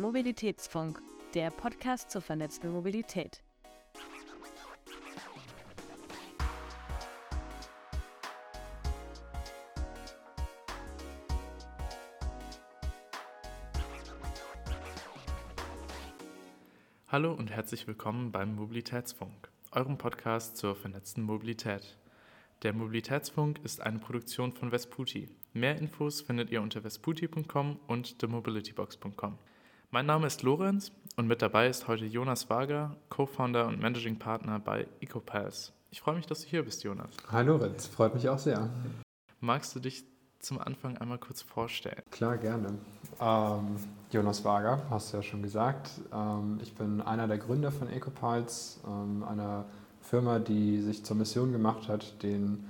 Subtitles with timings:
[0.00, 0.98] Mobilitätsfunk,
[1.34, 3.42] der Podcast zur vernetzten Mobilität.
[17.08, 21.98] Hallo und herzlich willkommen beim Mobilitätsfunk, eurem Podcast zur vernetzten Mobilität.
[22.62, 25.28] Der Mobilitätsfunk ist eine Produktion von Vesputi.
[25.52, 29.38] Mehr Infos findet ihr unter vesputi.com und themobilitybox.com.
[29.92, 34.60] Mein Name ist Lorenz und mit dabei ist heute Jonas Wager, Co-Founder und Managing Partner
[34.60, 35.72] bei EcoPass.
[35.90, 37.10] Ich freue mich, dass du hier bist, Jonas.
[37.32, 38.70] Hi Lorenz, freut mich auch sehr.
[39.40, 40.04] Magst du dich
[40.38, 42.04] zum Anfang einmal kurz vorstellen?
[42.12, 42.78] Klar, gerne.
[43.20, 43.76] Ähm,
[44.12, 45.90] Jonas Wager, hast du ja schon gesagt.
[46.12, 49.64] Ähm, ich bin einer der Gründer von EcoPulse, ähm, einer
[50.02, 52.64] Firma, die sich zur Mission gemacht hat, den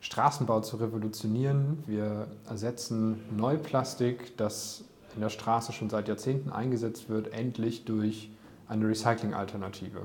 [0.00, 1.82] Straßenbau zu revolutionieren.
[1.86, 4.84] Wir ersetzen Neuplastik, das
[5.16, 8.30] in der Straße schon seit Jahrzehnten eingesetzt wird, endlich durch
[8.68, 10.02] eine Recycling-Alternative.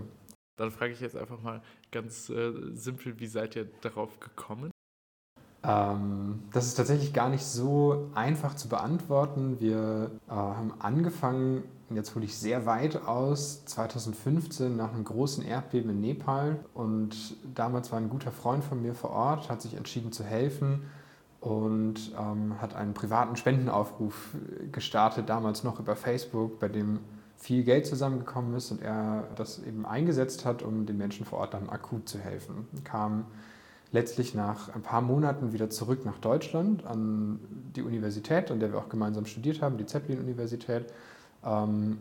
[0.58, 4.72] Dann frage ich jetzt einfach mal ganz äh, simpel, wie seid ihr darauf gekommen?
[5.64, 9.60] Ähm, das ist tatsächlich gar nicht so einfach zu beantworten.
[9.60, 15.92] Wir äh, haben angefangen, jetzt hole ich sehr weit aus, 2015 nach einem großen Erdbeben
[15.92, 16.60] in Nepal.
[16.74, 20.84] Und damals war ein guter Freund von mir vor Ort, hat sich entschieden zu helfen
[21.42, 24.30] und ähm, hat einen privaten Spendenaufruf
[24.72, 27.00] gestartet, damals noch über Facebook, bei dem
[27.36, 31.56] viel Geld zusammengekommen ist und er das eben eingesetzt hat, um den Menschen vor Ort
[31.56, 32.68] dann akut zu helfen.
[32.84, 33.26] Kam
[33.92, 37.40] letztlich nach ein paar Monaten wieder zurück nach Deutschland an
[37.76, 40.86] die Universität, an der wir auch gemeinsam studiert haben, die Zeppelin-Universität,
[41.44, 41.98] ähm,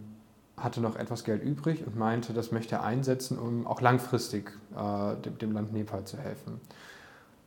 [0.58, 5.16] hatte noch etwas Geld übrig und meinte, das möchte er einsetzen, um auch langfristig äh,
[5.22, 6.60] dem, dem Land Nepal zu helfen.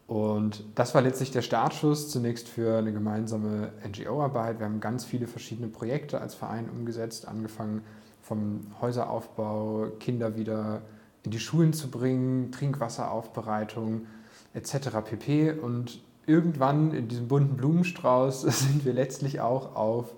[0.07, 4.59] Und das war letztlich der Startschuss zunächst für eine gemeinsame NGO-Arbeit.
[4.59, 7.81] Wir haben ganz viele verschiedene Projekte als Verein umgesetzt, angefangen
[8.21, 10.81] vom Häuseraufbau, Kinder wieder
[11.23, 14.07] in die Schulen zu bringen, Trinkwasseraufbereitung
[14.53, 14.89] etc.
[15.05, 15.51] pp.
[15.51, 20.13] Und irgendwann in diesem bunten Blumenstrauß sind wir letztlich auch auf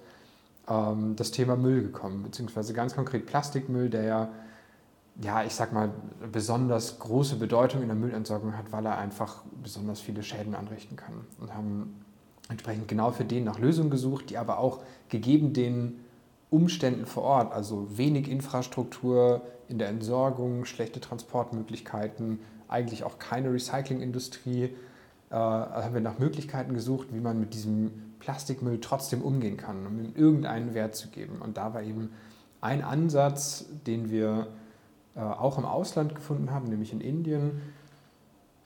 [0.68, 4.30] ähm, das Thema Müll gekommen, beziehungsweise ganz konkret Plastikmüll, der ja
[5.22, 5.92] ja, ich sag mal,
[6.32, 11.26] besonders große Bedeutung in der Müllentsorgung hat, weil er einfach besonders viele Schäden anrichten kann.
[11.40, 12.04] Und haben
[12.50, 16.00] entsprechend genau für den nach Lösungen gesucht, die aber auch gegeben den
[16.50, 24.64] Umständen vor Ort, also wenig Infrastruktur in der Entsorgung, schlechte Transportmöglichkeiten, eigentlich auch keine Recyclingindustrie,
[24.64, 30.00] äh, haben wir nach Möglichkeiten gesucht, wie man mit diesem Plastikmüll trotzdem umgehen kann, um
[30.00, 31.42] ihm irgendeinen Wert zu geben.
[31.42, 32.12] Und da war eben
[32.62, 34.48] ein Ansatz, den wir
[35.16, 37.62] auch im Ausland gefunden haben, nämlich in Indien,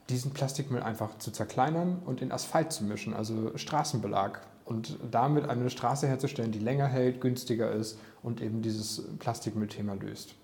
[0.10, 4.42] diesen Plastikmüll einfach zu zerkleinern und in Asphalt zu mischen, also Straßenbelag.
[4.66, 10.36] Und damit eine Straße herzustellen, die länger hält, günstiger ist und eben dieses Plastikmüllthema löst.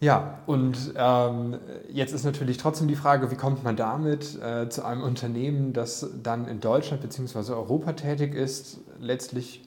[0.00, 1.58] Ja, und ähm,
[1.90, 6.08] jetzt ist natürlich trotzdem die Frage, wie kommt man damit äh, zu einem Unternehmen, das
[6.22, 7.52] dann in Deutschland bzw.
[7.52, 9.62] Europa tätig ist, letztlich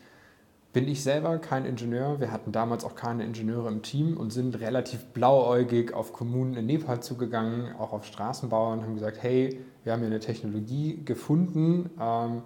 [0.73, 2.19] bin ich selber kein Ingenieur.
[2.19, 6.65] Wir hatten damals auch keine Ingenieure im Team und sind relativ blauäugig auf Kommunen in
[6.65, 12.41] Nepal zugegangen, auch auf Straßenbauern, haben gesagt, hey, wir haben hier eine Technologie gefunden ähm,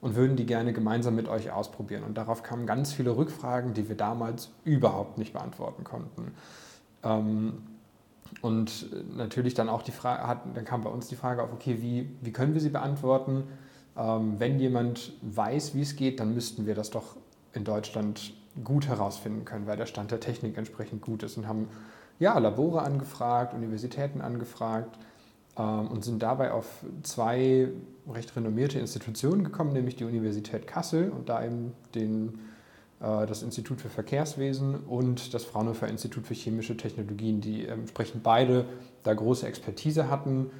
[0.00, 2.02] und würden die gerne gemeinsam mit euch ausprobieren.
[2.02, 6.32] Und darauf kamen ganz viele Rückfragen, die wir damals überhaupt nicht beantworten konnten.
[7.04, 7.62] Ähm,
[8.42, 11.78] und natürlich dann auch die Frage, hat, dann kam bei uns die Frage auf, okay,
[11.80, 13.44] wie, wie können wir sie beantworten?
[13.96, 17.16] Ähm, wenn jemand weiß, wie es geht, dann müssten wir das doch
[17.52, 18.32] in Deutschland
[18.64, 21.68] gut herausfinden können, weil der Stand der Technik entsprechend gut ist und haben
[22.18, 24.98] ja, Labore angefragt, Universitäten angefragt
[25.56, 27.68] ähm, und sind dabei auf zwei
[28.10, 32.40] recht renommierte Institutionen gekommen, nämlich die Universität Kassel und da eben den,
[33.00, 38.64] äh, das Institut für Verkehrswesen und das Fraunhofer Institut für chemische Technologien, die entsprechend beide
[39.04, 40.50] da große Expertise hatten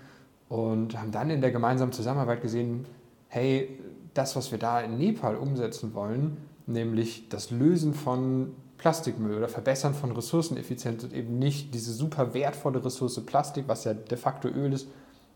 [0.48, 2.86] und haben dann in der gemeinsamen Zusammenarbeit gesehen,
[3.28, 3.78] hey,
[4.14, 6.36] das, was wir da in Nepal umsetzen wollen,
[6.68, 12.84] nämlich das Lösen von Plastikmüll oder Verbessern von Ressourceneffizienz und eben nicht diese super wertvolle
[12.84, 14.88] Ressource Plastik, was ja de facto Öl ist,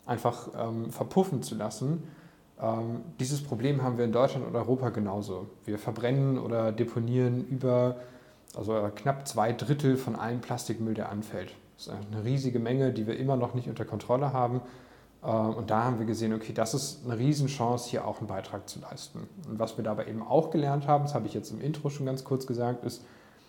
[0.07, 2.05] einfach ähm, verpuffen zu lassen.
[2.61, 5.49] Ähm, dieses Problem haben wir in Deutschland und Europa genauso.
[5.65, 7.97] Wir verbrennen oder deponieren über
[8.57, 11.55] also knapp zwei Drittel von allem Plastikmüll, der anfällt.
[11.77, 14.61] Das ist eine riesige Menge, die wir immer noch nicht unter Kontrolle haben.
[15.23, 18.69] Äh, und da haben wir gesehen, okay, das ist eine Riesenchance, hier auch einen Beitrag
[18.69, 19.29] zu leisten.
[19.49, 22.07] Und was wir dabei eben auch gelernt haben, das habe ich jetzt im Intro schon
[22.07, 23.05] ganz kurz gesagt, ist,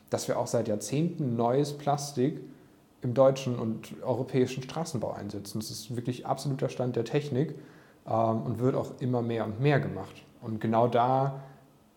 [0.10, 2.42] dass wir auch seit Jahrzehnten neues Plastik
[3.02, 5.60] im deutschen und europäischen Straßenbau einsetzen.
[5.60, 7.56] Das ist wirklich absoluter Stand der Technik
[8.08, 10.24] ähm, und wird auch immer mehr und mehr gemacht.
[10.42, 11.42] Und genau da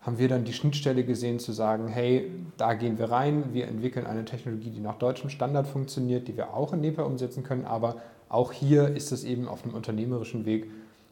[0.01, 4.05] haben wir dann die Schnittstelle gesehen zu sagen, hey, da gehen wir rein, wir entwickeln
[4.05, 7.97] eine Technologie, die nach deutschem Standard funktioniert, die wir auch in NEPA umsetzen können, aber
[8.29, 10.69] auch hier ist es eben auf einem unternehmerischen Weg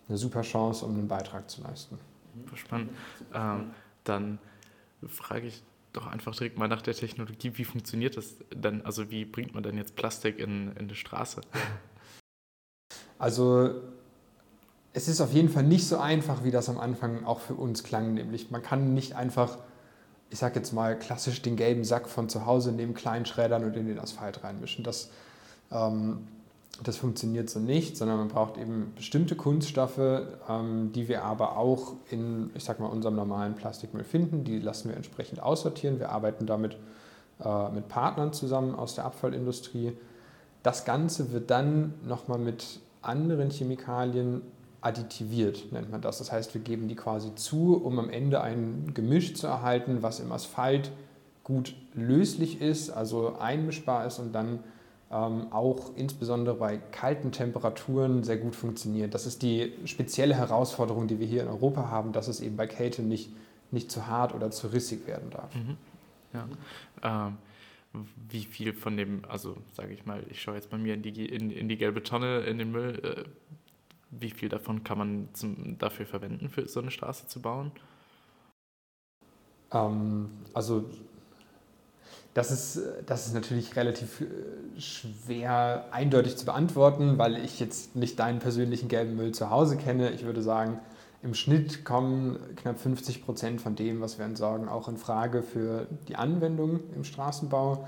[0.07, 1.97] eine super Chance, um einen Beitrag zu leisten.
[2.55, 2.91] Spannend.
[3.33, 3.71] Ähm,
[4.03, 4.39] dann
[5.07, 5.63] frage ich
[5.93, 8.85] doch einfach direkt mal nach der Technologie, wie funktioniert das denn?
[8.85, 11.41] Also wie bringt man denn jetzt Plastik in, in die Straße?
[13.17, 13.81] Also
[14.93, 17.83] es ist auf jeden Fall nicht so einfach, wie das am Anfang auch für uns
[17.83, 18.13] klang.
[18.13, 19.57] Nämlich man kann nicht einfach,
[20.29, 23.75] ich sage jetzt mal klassisch den gelben Sack von zu Hause neben kleinen Schrädern und
[23.75, 24.83] in den Asphalt reinmischen.
[24.83, 25.09] Das,
[25.71, 26.27] ähm,
[26.83, 29.97] das funktioniert so nicht, sondern man braucht eben bestimmte Kunststoffe,
[30.49, 34.43] ähm, die wir aber auch in, ich sag mal, unserem normalen Plastikmüll finden.
[34.43, 35.99] Die lassen wir entsprechend aussortieren.
[35.99, 36.77] Wir arbeiten damit
[37.43, 39.93] äh, mit Partnern zusammen aus der Abfallindustrie.
[40.63, 44.41] Das Ganze wird dann nochmal mit anderen Chemikalien
[44.81, 46.17] additiviert, nennt man das.
[46.17, 50.19] Das heißt, wir geben die quasi zu, um am Ende ein Gemisch zu erhalten, was
[50.19, 50.91] im Asphalt
[51.43, 54.59] gut löslich ist, also einmischbar ist und dann
[55.11, 59.13] ähm, auch insbesondere bei kalten Temperaturen sehr gut funktioniert.
[59.13, 62.67] Das ist die spezielle Herausforderung, die wir hier in Europa haben, dass es eben bei
[62.67, 63.29] Kälte nicht,
[63.71, 65.53] nicht zu hart oder zu rissig werden darf.
[65.55, 65.77] Mhm.
[66.33, 67.27] Ja.
[67.27, 67.37] Ähm,
[68.29, 71.25] wie viel von dem, also sage ich mal, ich schaue jetzt bei mir in die,
[71.25, 73.23] in, in die gelbe Tonne, in den Müll, äh,
[74.11, 77.71] wie viel davon kann man zum, dafür verwenden, für so eine Straße zu bauen?
[79.71, 80.89] Ähm, also
[82.35, 84.25] das ist, das ist natürlich relativ äh,
[84.79, 90.11] schwer eindeutig zu beantworten, weil ich jetzt nicht deinen persönlichen gelben Müll zu Hause kenne.
[90.11, 90.79] Ich würde sagen,
[91.23, 95.87] im Schnitt kommen knapp 50 Prozent von dem, was wir entsorgen, auch in Frage für
[96.09, 97.87] die Anwendung im Straßenbau.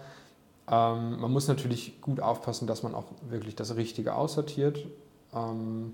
[0.72, 4.88] Ähm, man muss natürlich gut aufpassen, dass man auch wirklich das Richtige aussortiert.
[5.34, 5.92] Ähm,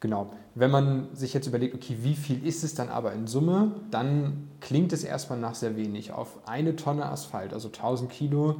[0.00, 0.32] Genau.
[0.54, 4.48] Wenn man sich jetzt überlegt, okay, wie viel ist es dann aber in Summe, dann
[4.60, 6.12] klingt es erstmal nach sehr wenig.
[6.12, 8.56] Auf eine Tonne Asphalt, also 1000 Kilo,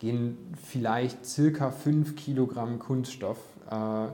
[0.00, 3.38] gehen vielleicht circa 5 Kilogramm Kunststoff
[3.70, 4.08] äh,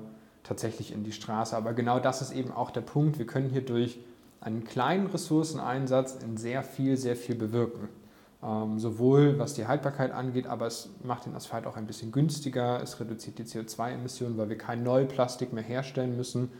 [0.45, 1.57] tatsächlich in die Straße.
[1.57, 3.19] Aber genau das ist eben auch der Punkt.
[3.19, 3.99] Wir können hier durch
[4.41, 7.89] einen kleinen Ressourceneinsatz in sehr viel, sehr viel bewirken.
[8.41, 12.81] Ähm, sowohl was die Haltbarkeit angeht, aber es macht den Asphalt auch ein bisschen günstiger,
[12.81, 16.51] es reduziert die CO2-Emissionen, weil wir kein Neuplastik mehr herstellen müssen.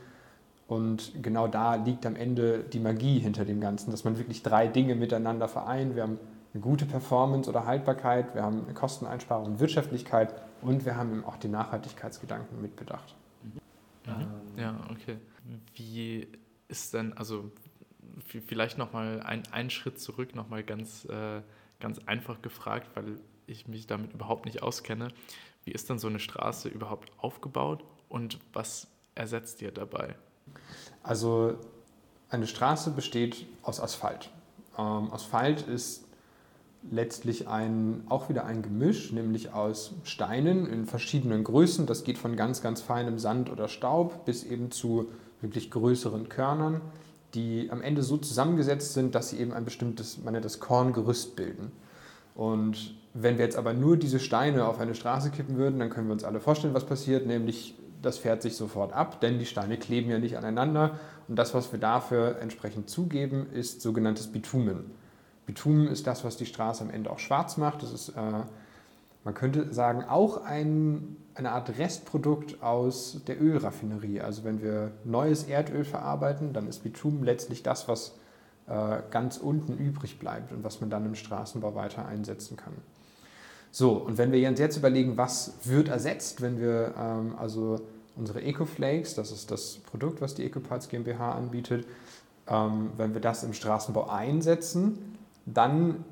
[0.67, 4.67] Und genau da liegt am Ende die Magie hinter dem Ganzen, dass man wirklich drei
[4.67, 5.95] Dinge miteinander vereint.
[5.95, 6.19] Wir haben
[6.53, 11.25] eine gute Performance oder Haltbarkeit, wir haben eine Kosteneinsparung und Wirtschaftlichkeit und wir haben eben
[11.25, 13.15] auch den Nachhaltigkeitsgedanken mitbedacht.
[14.05, 14.61] Mhm.
[14.61, 15.19] Ja, okay.
[15.75, 16.27] Wie
[16.67, 17.53] ist denn, also
[18.27, 21.41] vielleicht nochmal ein, einen Schritt zurück, nochmal ganz äh,
[21.81, 25.09] ganz einfach gefragt, weil ich mich damit überhaupt nicht auskenne.
[25.65, 30.15] Wie ist dann so eine Straße überhaupt aufgebaut und was ersetzt ihr dabei?
[31.03, 31.57] Also
[32.31, 34.31] eine Straße besteht aus Asphalt.
[34.77, 36.05] Ähm, Asphalt ist
[36.91, 41.87] letztlich ein, auch wieder ein Gemisch, nämlich aus Steinen in verschiedenen Größen.
[41.87, 45.11] Das geht von ganz, ganz feinem Sand oder Staub bis eben zu
[45.41, 46.81] wirklich größeren Körnern
[47.35, 51.37] die am Ende so zusammengesetzt sind, dass sie eben ein bestimmtes, man nennt das Korngerüst
[51.37, 51.73] bilden.
[52.35, 56.07] Und wenn wir jetzt aber nur diese Steine auf eine Straße kippen würden, dann können
[56.07, 59.77] wir uns alle vorstellen, was passiert, nämlich das fährt sich sofort ab, denn die Steine
[59.77, 60.99] kleben ja nicht aneinander.
[61.27, 64.93] Und das, was wir dafür entsprechend zugeben, ist sogenanntes Bitumen.
[65.47, 67.83] Bitumen ist das, was die Straße am Ende auch schwarz macht.
[67.83, 68.45] Das ist, äh,
[69.25, 74.21] man könnte sagen, auch ein eine Art Restprodukt aus der Ölraffinerie.
[74.21, 78.17] Also wenn wir neues Erdöl verarbeiten, dann ist Bitumen letztlich das, was
[78.67, 82.75] äh, ganz unten übrig bleibt und was man dann im Straßenbau weiter einsetzen kann.
[83.71, 87.81] So, und wenn wir jetzt überlegen, was wird ersetzt, wenn wir ähm, also
[88.17, 91.87] unsere EcoFlakes, das ist das Produkt, was die EcoParts GmbH anbietet,
[92.49, 96.05] ähm, wenn wir das im Straßenbau einsetzen, dann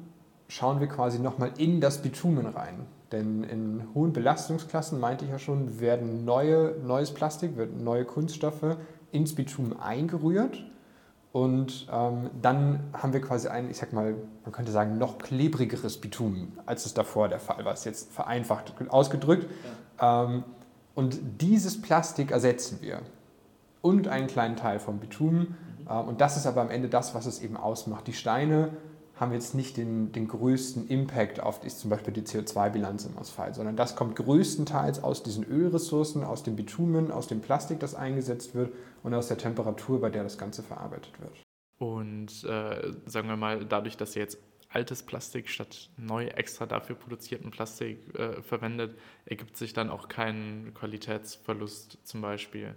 [0.48, 2.86] schauen wir quasi nochmal in das Bitumen rein.
[3.12, 8.76] Denn in hohen Belastungsklassen, meinte ich ja schon, werden neue, neues Plastik, werden neue Kunststoffe
[9.12, 10.64] ins Bitumen eingerührt.
[11.32, 15.98] Und ähm, dann haben wir quasi ein, ich sag mal, man könnte sagen, noch klebrigeres
[16.00, 17.74] Bitumen, als es davor der Fall war.
[17.74, 19.46] Ist jetzt vereinfacht ausgedrückt.
[20.00, 20.24] Ja.
[20.24, 20.44] Ähm,
[20.94, 23.02] und dieses Plastik ersetzen wir.
[23.82, 25.40] Und einen kleinen Teil vom Bitumen.
[25.40, 25.90] Mhm.
[25.90, 28.06] Ähm, und das ist aber am Ende das, was es eben ausmacht.
[28.06, 28.70] Die Steine
[29.16, 33.18] haben wir jetzt nicht den, den größten Impact auf die, zum Beispiel die CO2-Bilanz im
[33.18, 37.94] Asphalt, sondern das kommt größtenteils aus diesen Ölressourcen, aus dem Bitumen, aus dem Plastik, das
[37.94, 41.32] eingesetzt wird und aus der Temperatur, bei der das Ganze verarbeitet wird.
[41.78, 46.96] Und äh, sagen wir mal, dadurch, dass ihr jetzt altes Plastik statt neu extra dafür
[46.96, 52.74] produzierten Plastik äh, verwendet, ergibt sich dann auch kein Qualitätsverlust zum Beispiel.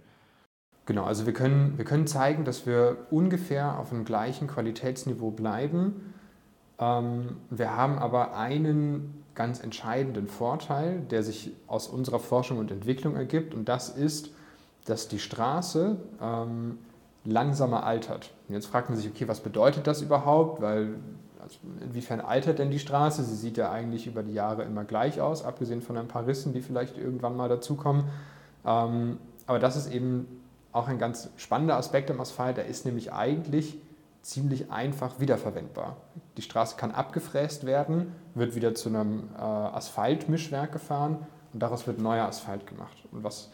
[0.86, 6.14] Genau, also wir können, wir können zeigen, dass wir ungefähr auf dem gleichen Qualitätsniveau bleiben.
[6.80, 13.16] Ähm, wir haben aber einen ganz entscheidenden Vorteil, der sich aus unserer Forschung und Entwicklung
[13.16, 14.30] ergibt, und das ist,
[14.86, 16.78] dass die Straße ähm,
[17.24, 18.32] langsamer altert.
[18.48, 20.60] Und jetzt fragt man sich, okay, was bedeutet das überhaupt?
[20.62, 20.94] Weil
[21.40, 23.22] also inwiefern altert denn die Straße?
[23.24, 26.52] Sie sieht ja eigentlich über die Jahre immer gleich aus, abgesehen von ein paar Rissen,
[26.52, 28.04] die vielleicht irgendwann mal dazukommen.
[28.64, 30.26] Ähm, aber das ist eben
[30.72, 32.56] auch ein ganz spannender Aspekt am Asphalt.
[32.56, 33.78] Der ist nämlich eigentlich
[34.22, 35.96] ziemlich einfach wiederverwendbar.
[36.36, 41.98] Die Straße kann abgefräst werden, wird wieder zu einem äh, Asphaltmischwerk gefahren und daraus wird
[41.98, 42.96] neuer Asphalt gemacht.
[43.12, 43.50] Und was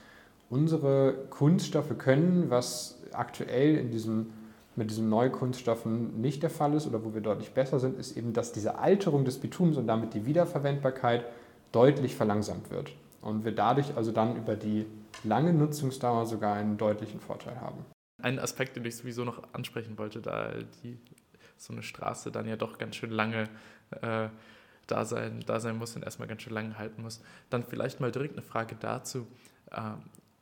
[0.50, 4.32] unsere Kunststoffe können, was aktuell in diesem,
[4.74, 8.32] mit diesen Neukunststoffen nicht der Fall ist oder wo wir deutlich besser sind, ist eben,
[8.32, 11.24] dass diese Alterung des Bitums und damit die Wiederverwendbarkeit
[11.72, 12.92] deutlich verlangsamt wird.
[13.22, 14.86] Und wir dadurch also dann über die
[15.24, 17.95] lange Nutzungsdauer sogar einen deutlichen Vorteil haben.
[18.18, 20.98] Ein Aspekt, den ich sowieso noch ansprechen wollte, da die,
[21.56, 23.48] so eine Straße dann ja doch ganz schön lange
[24.02, 24.28] äh,
[24.86, 27.22] da, sein, da sein muss und erstmal ganz schön lange halten muss.
[27.50, 29.26] Dann vielleicht mal direkt eine Frage dazu.
[29.70, 29.92] Äh,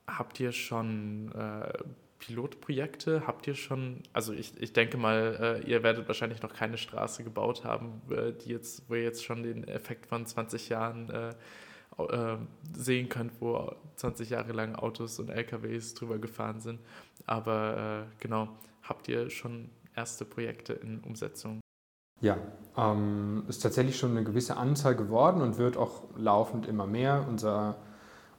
[0.07, 1.73] habt ihr schon äh,
[2.19, 3.27] Pilotprojekte?
[3.27, 7.25] Habt ihr schon, also ich, ich denke mal, äh, ihr werdet wahrscheinlich noch keine Straße
[7.25, 11.11] gebaut haben, äh, die jetzt, wo ihr jetzt schon den Effekt von 20 Jahren
[11.99, 12.37] äh,
[12.73, 16.81] sehen könnt, wo 20 Jahre lang Autos und LKWs drüber gefahren sind.
[17.27, 18.49] Aber äh, genau,
[18.83, 21.61] habt ihr schon erste Projekte in Umsetzung?
[22.21, 22.39] Ja,
[22.77, 27.27] ähm, ist tatsächlich schon eine gewisse Anzahl geworden und wird auch laufend immer mehr.
[27.29, 27.77] Unser,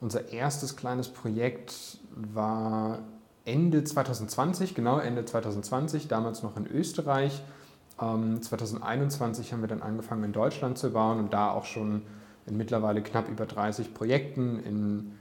[0.01, 2.99] unser erstes kleines Projekt war
[3.43, 7.43] Ende 2020, genau Ende 2020, damals noch in Österreich.
[8.01, 12.01] Ähm, 2021 haben wir dann angefangen in Deutschland zu bauen und da auch schon
[12.47, 15.11] in mittlerweile knapp über 30 Projekten in,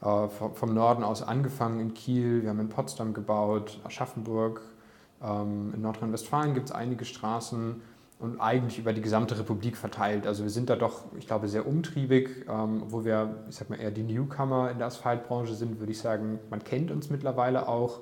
[0.00, 4.60] äh, vom Norden aus angefangen in Kiel, wir haben in Potsdam gebaut, Aschaffenburg,
[5.22, 7.80] ähm, in Nordrhein-Westfalen gibt es einige Straßen
[8.18, 10.26] und eigentlich über die gesamte Republik verteilt.
[10.26, 13.80] Also wir sind da doch, ich glaube, sehr umtriebig, ähm, wo wir, ich sag mal,
[13.80, 18.00] eher die Newcomer in der Asphaltbranche sind, würde ich sagen, man kennt uns mittlerweile auch.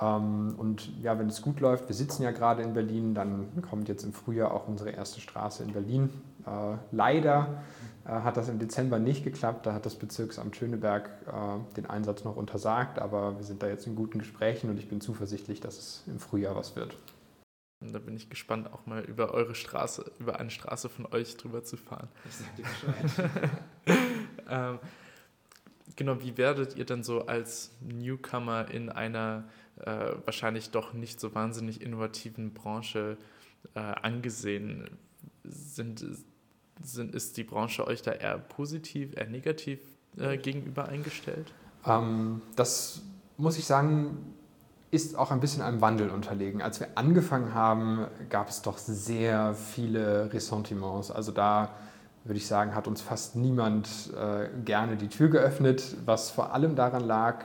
[0.00, 3.88] Ähm, und ja, wenn es gut läuft, wir sitzen ja gerade in Berlin, dann kommt
[3.88, 6.10] jetzt im Frühjahr auch unsere erste Straße in Berlin.
[6.46, 7.62] Äh, leider
[8.04, 12.24] äh, hat das im Dezember nicht geklappt, da hat das Bezirksamt Schöneberg äh, den Einsatz
[12.24, 15.78] noch untersagt, aber wir sind da jetzt in guten Gesprächen und ich bin zuversichtlich, dass
[15.78, 16.96] es im Frühjahr was wird.
[17.82, 21.64] Da bin ich gespannt, auch mal über eure Straße, über eine Straße von euch drüber
[21.64, 22.08] zu fahren.
[22.28, 23.50] Ich sag dir Bescheid.
[24.50, 24.78] ähm,
[25.96, 29.44] genau, wie werdet ihr denn so als Newcomer in einer
[29.84, 33.16] äh, wahrscheinlich doch nicht so wahnsinnig innovativen Branche
[33.74, 34.90] äh, angesehen?
[35.44, 36.04] Sind,
[36.82, 39.80] sind, ist die Branche euch da eher positiv, eher negativ
[40.16, 41.52] äh, gegenüber eingestellt?
[41.86, 43.02] Ähm, das
[43.36, 44.34] muss ich sagen,
[44.90, 46.62] ist auch ein bisschen einem Wandel unterlegen.
[46.62, 51.10] Als wir angefangen haben, gab es doch sehr viele Ressentiments.
[51.10, 51.70] Also da
[52.24, 56.74] würde ich sagen, hat uns fast niemand äh, gerne die Tür geöffnet, was vor allem
[56.76, 57.44] daran lag,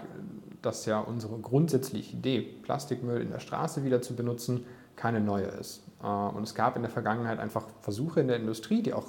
[0.65, 5.84] dass ja unsere grundsätzliche Idee, Plastikmüll in der Straße wieder zu benutzen, keine neue ist.
[6.03, 9.07] Äh, und es gab in der Vergangenheit einfach Versuche in der Industrie, die auch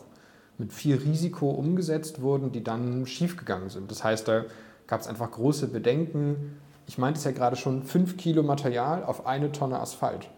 [0.58, 3.90] mit viel Risiko umgesetzt wurden, die dann schiefgegangen sind.
[3.90, 4.44] Das heißt, da
[4.86, 6.58] gab es einfach große Bedenken.
[6.86, 10.30] Ich meinte es ja gerade schon, fünf Kilo Material auf eine Tonne Asphalt.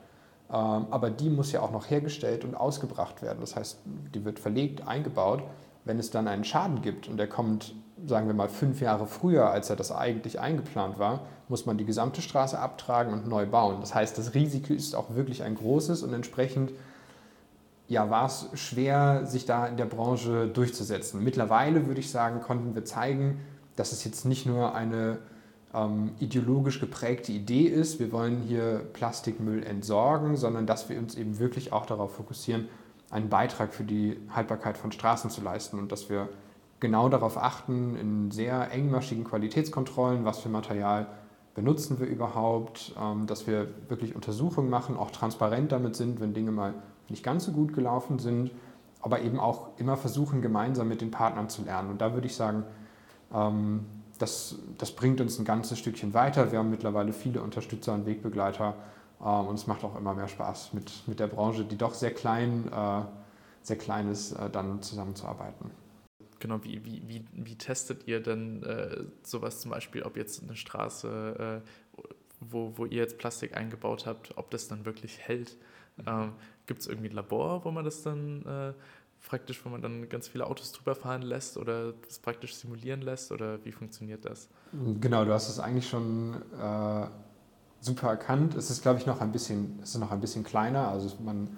[0.50, 3.40] Ähm, aber die muss ja auch noch hergestellt und ausgebracht werden.
[3.40, 3.80] Das heißt,
[4.14, 5.42] die wird verlegt, eingebaut.
[5.88, 7.75] Wenn es dann einen Schaden gibt und der kommt,
[8.07, 11.87] sagen wir mal, fünf Jahre früher, als er das eigentlich eingeplant war, muss man die
[11.87, 13.78] gesamte Straße abtragen und neu bauen.
[13.80, 16.73] Das heißt, das Risiko ist auch wirklich ein großes und entsprechend
[17.88, 21.25] ja, war es schwer, sich da in der Branche durchzusetzen.
[21.25, 23.40] Mittlerweile würde ich sagen, konnten wir zeigen,
[23.76, 25.21] dass es jetzt nicht nur eine
[25.73, 31.38] ähm, ideologisch geprägte Idee ist, wir wollen hier Plastikmüll entsorgen, sondern dass wir uns eben
[31.38, 32.68] wirklich auch darauf fokussieren,
[33.11, 36.29] einen Beitrag für die Haltbarkeit von Straßen zu leisten und dass wir
[36.81, 41.07] genau darauf achten, in sehr engmaschigen Qualitätskontrollen, was für Material
[41.55, 46.53] benutzen wir überhaupt, ähm, dass wir wirklich Untersuchungen machen, auch transparent damit sind, wenn Dinge
[46.53, 46.75] mal
[47.09, 48.53] nicht ganz so gut gelaufen sind,
[49.00, 51.91] aber eben auch immer versuchen, gemeinsam mit den Partnern zu lernen.
[51.91, 52.65] Und da würde ich sagen,
[53.35, 53.87] ähm,
[54.19, 56.53] das, das bringt uns ein ganzes Stückchen weiter.
[56.53, 58.75] Wir haben mittlerweile viele Unterstützer und Wegbegleiter
[59.18, 62.70] und es macht auch immer mehr Spaß, mit, mit der Branche, die doch sehr klein,
[62.72, 63.02] äh,
[63.62, 65.70] sehr klein ist, äh, dann zusammenzuarbeiten.
[66.40, 70.54] Genau, wie, wie, wie, wie testet ihr denn äh, sowas zum Beispiel, ob jetzt eine
[70.54, 72.02] Straße, äh,
[72.40, 75.56] wo, wo ihr jetzt Plastik eingebaut habt, ob das dann wirklich hält?
[76.06, 76.32] Ähm,
[76.66, 78.72] Gibt es irgendwie ein Labor, wo man das dann, äh,
[79.26, 83.32] praktisch, wo man dann ganz viele Autos drüber fahren lässt oder das praktisch simulieren lässt
[83.32, 84.48] oder wie funktioniert das?
[85.00, 87.06] Genau, du hast es eigentlich schon äh,
[87.80, 88.54] super erkannt.
[88.54, 90.88] Es ist, glaube ich, noch ein bisschen, es ist noch ein bisschen kleiner.
[90.88, 91.49] Also man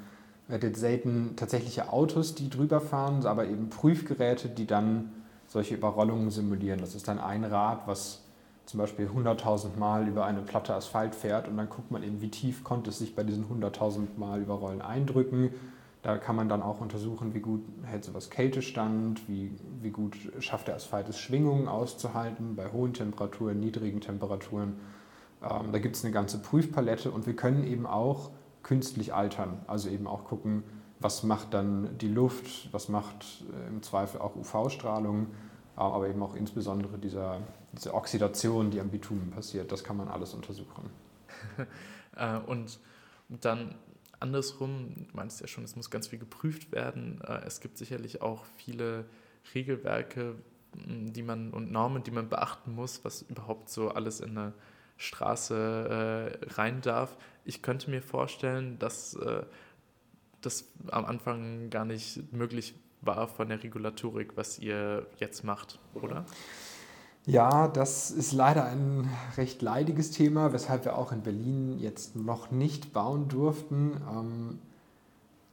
[0.49, 5.13] jetzt selten tatsächliche Autos, die drüber fahren, aber eben Prüfgeräte, die dann
[5.47, 6.81] solche Überrollungen simulieren.
[6.81, 8.23] Das ist dann ein Rad, was
[8.67, 12.31] zum Beispiel 100.000 Mal über eine Platte Asphalt fährt und dann guckt man eben, wie
[12.31, 15.51] tief konnte es sich bei diesen 100.000 Mal Überrollen eindrücken.
[16.03, 20.69] Da kann man dann auch untersuchen, wie gut hält sowas Kältestand, wie, wie gut schafft
[20.69, 24.75] der Asphalt es, Schwingungen auszuhalten bei hohen Temperaturen, niedrigen Temperaturen.
[25.43, 28.31] Ähm, da gibt es eine ganze Prüfpalette und wir können eben auch
[28.63, 30.63] künstlich altern, also eben auch gucken,
[31.01, 35.29] was macht dann die Luft, was macht äh, im Zweifel auch UV-Strahlung,
[35.77, 37.41] äh, aber eben auch insbesondere dieser,
[37.73, 40.91] diese Oxidation, die am Bitumen passiert, das kann man alles untersuchen.
[42.17, 42.81] Äh, und
[43.29, 43.77] dann
[44.19, 47.23] andersrum, du meinst ja schon, es muss ganz viel geprüft werden.
[47.47, 49.07] Es gibt sicherlich auch viele
[49.55, 50.35] Regelwerke,
[50.75, 54.53] die man und Normen, die man beachten muss, was überhaupt so alles in eine
[55.01, 57.17] Straße äh, rein darf.
[57.47, 59.43] Ich könnte mir vorstellen, dass äh,
[60.43, 66.27] das am Anfang gar nicht möglich war von der Regulatorik, was ihr jetzt macht, oder?
[67.25, 72.51] Ja, das ist leider ein recht leidiges Thema, weshalb wir auch in Berlin jetzt noch
[72.51, 74.03] nicht bauen durften.
[74.11, 74.59] Ähm,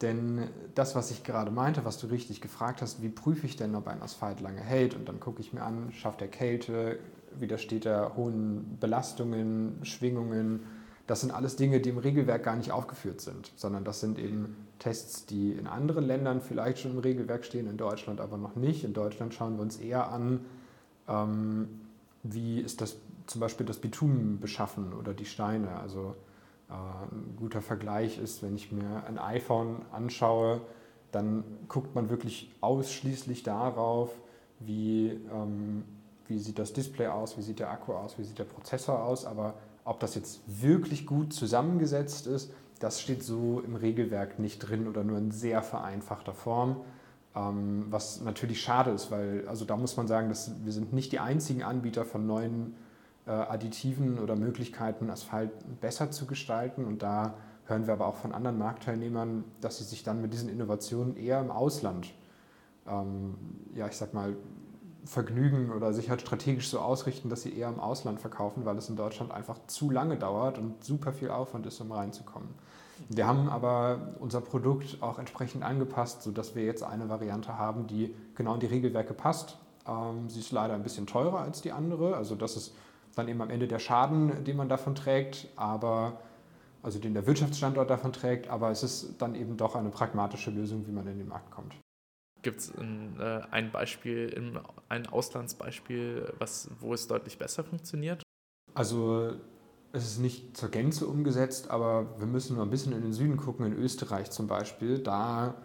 [0.01, 3.75] denn das, was ich gerade meinte, was du richtig gefragt hast, wie prüfe ich denn,
[3.75, 4.93] ob ein Asphalt lange hält?
[4.93, 6.99] Und dann gucke ich mir an, schafft er Kälte,
[7.31, 10.61] widersteht er hohen Belastungen, Schwingungen.
[11.05, 14.55] Das sind alles Dinge, die im Regelwerk gar nicht aufgeführt sind, sondern das sind eben
[14.79, 18.83] Tests, die in anderen Ländern vielleicht schon im Regelwerk stehen, in Deutschland aber noch nicht.
[18.83, 20.41] In Deutschland schauen wir uns eher an,
[21.07, 21.67] ähm,
[22.23, 25.77] wie ist das zum Beispiel das Bitumen beschaffen oder die Steine.
[25.79, 26.15] Also
[26.69, 30.61] äh, ein guter Vergleich ist, wenn ich mir ein iPhone anschaue,
[31.11, 34.11] dann guckt man wirklich ausschließlich darauf,
[34.59, 35.83] wie ähm,
[36.29, 39.25] wie sieht das Display aus, wie sieht der Akku aus, wie sieht der Prozessor aus,
[39.25, 39.55] aber
[39.85, 45.03] ob das jetzt wirklich gut zusammengesetzt ist, das steht so im Regelwerk nicht drin oder
[45.03, 46.77] nur in sehr vereinfachter Form,
[47.35, 51.11] ähm, was natürlich schade ist, weil also da muss man sagen, dass wir sind nicht
[51.11, 52.75] die einzigen Anbieter von neuen
[53.27, 56.85] äh, Additiven oder Möglichkeiten, Asphalt besser zu gestalten.
[56.85, 57.35] Und da
[57.65, 61.39] hören wir aber auch von anderen Marktteilnehmern, dass sie sich dann mit diesen Innovationen eher
[61.41, 62.13] im Ausland,
[62.87, 63.35] ähm,
[63.75, 64.35] ja ich sag mal,
[65.07, 68.89] vergnügen oder sich halt strategisch so ausrichten, dass sie eher im Ausland verkaufen, weil es
[68.89, 72.49] in Deutschland einfach zu lange dauert und super viel Aufwand ist, um reinzukommen.
[73.09, 78.13] Wir haben aber unser Produkt auch entsprechend angepasst, sodass wir jetzt eine Variante haben, die
[78.35, 79.57] genau in die Regelwerke passt.
[79.87, 82.73] Ähm, sie ist leider ein bisschen teurer als die andere, also das ist
[83.15, 86.19] dann eben am Ende der Schaden, den man davon trägt, aber
[86.83, 90.85] also den der Wirtschaftsstandort davon trägt, aber es ist dann eben doch eine pragmatische Lösung,
[90.87, 91.73] wie man in den Markt kommt.
[92.47, 94.55] Gibt es ein, äh, ein Beispiel,
[94.87, 98.23] ein Auslandsbeispiel, was, wo es deutlich besser funktioniert?
[98.73, 99.33] Also
[99.91, 103.35] es ist nicht zur Gänze umgesetzt, aber wir müssen nur ein bisschen in den Süden
[103.35, 104.99] gucken, in Österreich zum Beispiel.
[104.99, 105.55] Da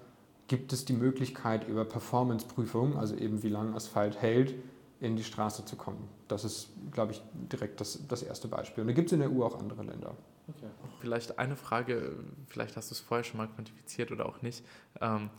[0.49, 4.53] gibt es die Möglichkeit, über Performance-Prüfung, also eben wie lange Asphalt hält,
[4.99, 6.09] in die Straße zu kommen.
[6.27, 8.83] Das ist, glaube ich, direkt das, das erste Beispiel.
[8.83, 10.17] Und da gibt es in der EU auch andere Länder.
[10.49, 10.67] Okay.
[10.99, 12.17] Vielleicht eine Frage,
[12.49, 14.65] vielleicht hast du es vorher schon mal quantifiziert oder auch nicht.
[15.01, 15.31] Ähm,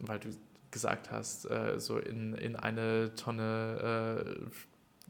[0.00, 0.28] weil du
[0.70, 4.44] gesagt hast, äh, so in, in eine Tonne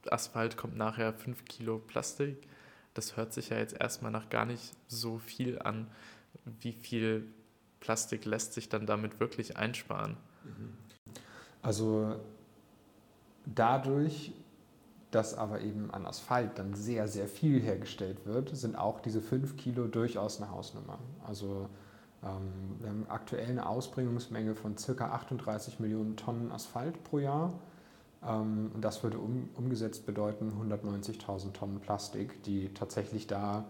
[0.06, 2.46] äh, Asphalt kommt nachher fünf Kilo Plastik.
[2.94, 5.88] Das hört sich ja jetzt erstmal nach gar nicht so viel an.
[6.60, 7.26] Wie viel
[7.80, 10.16] Plastik lässt sich dann damit wirklich einsparen?
[11.62, 12.16] Also
[13.44, 14.32] dadurch,
[15.10, 19.56] dass aber eben an Asphalt dann sehr, sehr viel hergestellt wird, sind auch diese fünf
[19.56, 20.98] Kilo durchaus eine Hausnummer.
[21.26, 21.68] Also
[22.20, 25.10] wir haben aktuell eine Ausbringungsmenge von ca.
[25.12, 27.52] 38 Millionen Tonnen Asphalt pro Jahr.
[28.26, 33.64] Ähm, und das würde um, umgesetzt bedeuten 190.000 Tonnen Plastik, die tatsächlich da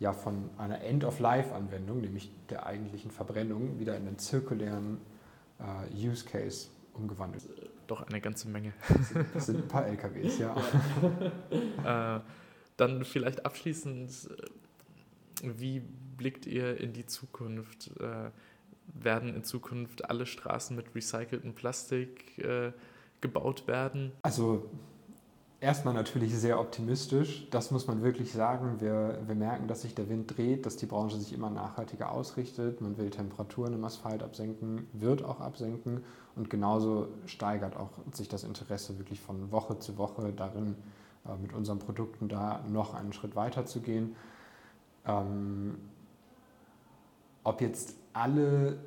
[0.00, 4.98] ja von einer End-of-Life-Anwendung, nämlich der eigentlichen Verbrennung, wieder in einen zirkulären
[5.58, 7.44] äh, Use Case umgewandelt.
[7.86, 8.72] Doch eine ganze Menge.
[9.34, 10.56] Das sind ein paar LKWs, ja.
[11.82, 12.16] ja.
[12.16, 12.20] äh,
[12.76, 14.10] dann vielleicht abschließend,
[15.42, 15.82] wie
[16.16, 17.90] blickt ihr in die Zukunft?
[18.00, 18.30] Äh,
[18.92, 22.72] werden in Zukunft alle Straßen mit recyceltem Plastik äh,
[23.20, 24.12] gebaut werden?
[24.22, 24.68] Also
[25.60, 27.48] erstmal natürlich sehr optimistisch.
[27.50, 28.80] Das muss man wirklich sagen.
[28.80, 32.80] Wir, wir merken, dass sich der Wind dreht, dass die Branche sich immer nachhaltiger ausrichtet.
[32.80, 36.04] Man will Temperaturen im Asphalt absenken, wird auch absenken.
[36.36, 40.76] Und genauso steigert auch sich das Interesse wirklich von Woche zu Woche darin,
[41.26, 44.16] äh, mit unseren Produkten da noch einen Schritt weiter zu gehen.
[45.06, 45.76] Ähm,
[47.44, 48.78] ob jetzt alle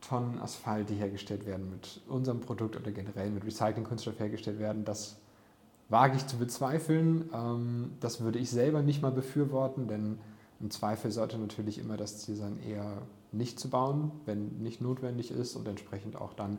[0.00, 5.16] Tonnen Asphalt, die hergestellt werden mit unserem Produkt oder generell mit Recycling-Kunststoff hergestellt werden, das
[5.88, 7.28] wage ich zu bezweifeln.
[7.32, 10.18] Ähm, das würde ich selber nicht mal befürworten, denn
[10.60, 15.30] im Zweifel sollte natürlich immer das Ziel sein, eher nicht zu bauen, wenn nicht notwendig
[15.30, 16.58] ist und entsprechend auch dann,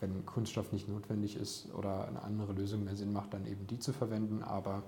[0.00, 3.78] wenn Kunststoff nicht notwendig ist oder eine andere Lösung mehr Sinn macht, dann eben die
[3.78, 4.42] zu verwenden.
[4.42, 4.82] Aber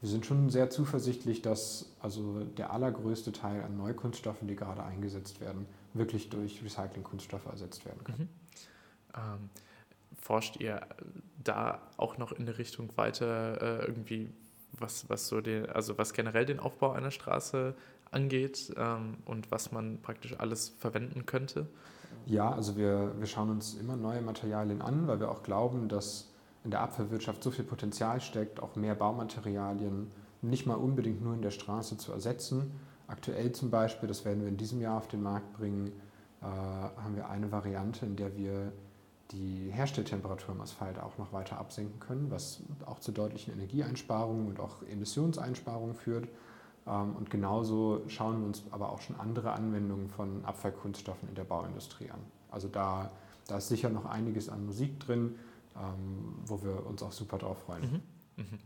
[0.00, 5.40] wir sind schon sehr zuversichtlich, dass also der allergrößte Teil an Neukunststoffen, die gerade eingesetzt
[5.40, 8.18] werden, wirklich durch Recycling-Kunststoffe ersetzt werden können.
[8.18, 8.28] Mhm.
[9.14, 9.50] Ähm,
[10.20, 10.86] forscht ihr
[11.42, 14.30] da auch noch in eine Richtung weiter äh, irgendwie,
[14.72, 17.74] was, was so den, also was generell den Aufbau einer Straße
[18.10, 21.66] angeht ähm, und was man praktisch alles verwenden könnte?
[22.26, 26.29] Ja, also wir, wir schauen uns immer neue Materialien an, weil wir auch glauben, dass
[26.64, 30.10] in der Abfallwirtschaft so viel Potenzial steckt, auch mehr Baumaterialien
[30.42, 32.72] nicht mal unbedingt nur in der Straße zu ersetzen.
[33.06, 35.92] Aktuell zum Beispiel, das werden wir in diesem Jahr auf den Markt bringen,
[36.40, 38.72] äh, haben wir eine Variante, in der wir
[39.32, 44.60] die Herstelltemperatur im Asphalt auch noch weiter absenken können, was auch zu deutlichen Energieeinsparungen und
[44.60, 46.28] auch Emissionseinsparungen führt.
[46.86, 51.44] Ähm, und genauso schauen wir uns aber auch schon andere Anwendungen von Abfallkunststoffen in der
[51.44, 52.20] Bauindustrie an.
[52.50, 53.10] Also da,
[53.46, 55.36] da ist sicher noch einiges an Musik drin,
[55.76, 58.02] ähm, wo wir uns auch super drauf freuen.
[58.36, 58.44] Mhm.
[58.44, 58.58] Mhm.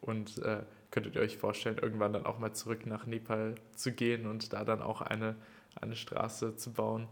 [0.00, 4.26] Und äh, könntet ihr euch vorstellen, irgendwann dann auch mal zurück nach Nepal zu gehen
[4.26, 5.36] und da dann auch eine,
[5.80, 7.08] eine Straße zu bauen?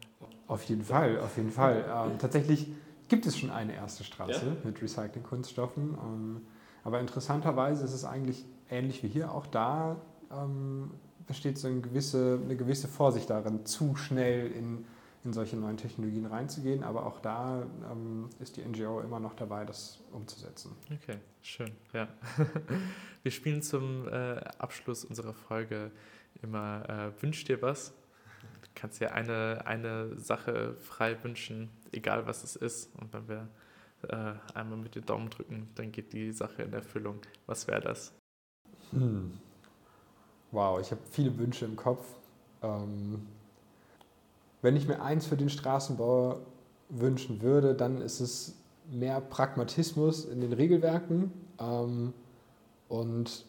[0.47, 1.85] Auf jeden Fall, auf jeden Fall.
[1.93, 2.69] Ähm, tatsächlich
[3.09, 4.57] gibt es schon eine erste Straße ja.
[4.65, 5.99] mit Recycling-Kunststoffen.
[6.03, 6.41] Ähm,
[6.85, 9.33] aber interessanterweise ist es eigentlich ähnlich wie hier.
[9.33, 9.97] Auch da
[10.31, 10.93] ähm,
[11.27, 14.85] besteht so eine gewisse, eine gewisse Vorsicht darin, zu schnell in,
[15.27, 16.83] in solche neuen Technologien reinzugehen.
[16.85, 20.75] Aber auch da ähm, ist die NGO immer noch dabei, das umzusetzen.
[20.85, 21.73] Okay, schön.
[21.93, 22.09] Ja.
[23.23, 25.91] Wir spielen zum äh, Abschluss unserer Folge
[26.43, 27.93] immer äh, Wünsch dir was.
[28.63, 32.95] Du kannst dir eine, eine Sache frei wünschen, egal was es ist.
[32.97, 33.49] Und wenn wir
[34.09, 37.19] äh, einmal mit den Daumen drücken, dann geht die Sache in Erfüllung.
[37.47, 38.13] Was wäre das?
[38.93, 39.33] Hm.
[40.53, 42.05] Wow, ich habe viele Wünsche im Kopf.
[42.63, 43.27] Ähm,
[44.67, 46.41] wenn ich mir eins für den Straßenbau
[46.89, 48.57] wünschen würde, dann ist es
[48.91, 52.13] mehr Pragmatismus in den Regelwerken ähm,
[52.89, 53.45] und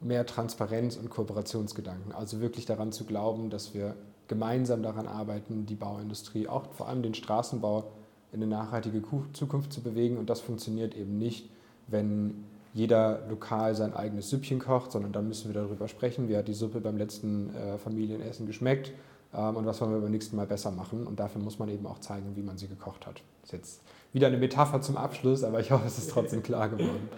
[0.00, 2.12] mehr Transparenz und Kooperationsgedanken.
[2.12, 3.96] Also wirklich daran zu glauben, dass wir
[4.28, 7.92] gemeinsam daran arbeiten, die Bauindustrie, auch vor allem den Straßenbau,
[8.32, 9.02] in eine nachhaltige
[9.34, 10.16] Zukunft zu bewegen.
[10.16, 11.50] Und das funktioniert eben nicht,
[11.88, 16.48] wenn jeder lokal sein eigenes Süppchen kocht, sondern dann müssen wir darüber sprechen, wie hat
[16.48, 18.92] die Suppe beim letzten äh, Familienessen geschmeckt
[19.34, 21.06] ähm, und was wollen wir beim nächsten Mal besser machen.
[21.06, 23.22] Und dafür muss man eben auch zeigen, wie man sie gekocht hat.
[23.42, 23.82] Das ist jetzt
[24.12, 27.08] wieder eine Metapher zum Abschluss, aber ich hoffe, es ist trotzdem klar geworden.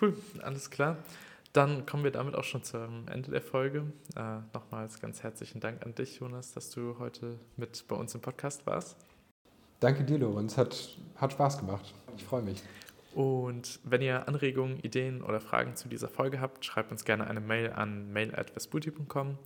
[0.00, 0.96] Cool, alles klar.
[1.52, 3.84] Dann kommen wir damit auch schon zum Ende der Folge.
[4.14, 8.20] Äh, nochmals ganz herzlichen Dank an dich, Jonas, dass du heute mit bei uns im
[8.20, 8.96] Podcast warst.
[9.80, 10.56] Danke dir, Lorenz.
[10.56, 11.92] Hat, hat Spaß gemacht.
[12.16, 12.62] Ich freue mich.
[13.14, 17.40] Und wenn ihr Anregungen, Ideen oder Fragen zu dieser Folge habt, schreibt uns gerne eine
[17.40, 19.38] Mail an mail.vesputi.com.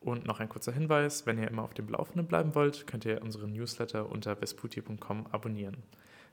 [0.00, 3.22] Und noch ein kurzer Hinweis, wenn ihr immer auf dem Laufenden bleiben wollt, könnt ihr
[3.22, 5.78] unseren Newsletter unter vesputi.com abonnieren.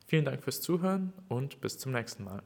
[0.06, 2.44] Vielen Dank fürs Zuhören und bis zum nächsten Mal.